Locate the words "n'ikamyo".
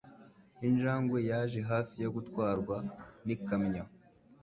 3.25-3.83